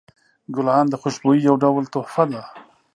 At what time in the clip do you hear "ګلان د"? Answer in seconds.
0.55-0.93